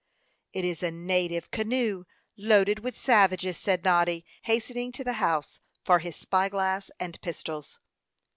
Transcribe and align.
"It 0.51 0.65
is 0.65 0.81
a 0.81 0.89
native 0.89 1.51
canoe 1.51 2.05
loaded 2.35 2.79
with 2.79 2.99
savages," 2.99 3.59
said 3.59 3.83
Noddy, 3.83 4.25
hastening 4.45 4.91
to 4.93 5.03
the 5.03 5.13
house 5.21 5.59
for 5.83 5.99
his 5.99 6.15
spy 6.15 6.49
glass 6.49 6.89
and 6.99 7.21
pistols. 7.21 7.77